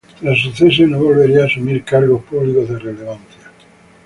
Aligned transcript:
Tras 0.19 0.39
su 0.41 0.51
cese 0.51 0.87
no 0.87 0.97
volvería 0.97 1.43
a 1.43 1.45
asumir 1.45 1.83
cargos 1.85 2.23
públicos 2.23 2.67
de 2.69 2.79
relevancia. 2.79 3.51